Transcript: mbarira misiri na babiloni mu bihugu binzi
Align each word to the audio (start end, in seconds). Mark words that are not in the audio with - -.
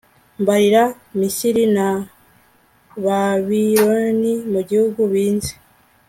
mbarira 0.41 0.83
misiri 1.19 1.63
na 1.75 1.87
babiloni 3.05 4.33
mu 4.51 4.59
bihugu 4.69 5.01
binzi 5.13 5.53